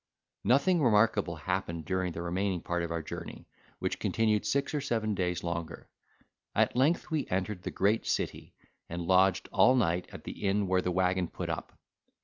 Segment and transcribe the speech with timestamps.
[0.43, 3.45] Nothing remarkable happened during the remaining part of our journey,
[3.77, 5.87] which continued six or seven days longer:
[6.55, 8.55] at length we entered the great city,
[8.89, 11.77] and lodged all night at the inn where the waggon put up.